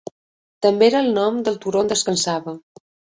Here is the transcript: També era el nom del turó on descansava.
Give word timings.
També 0.65 0.87
era 0.87 1.01
el 1.05 1.09
nom 1.17 1.37
del 1.49 1.59
turó 1.65 1.83
on 1.83 1.91
descansava. 1.91 2.55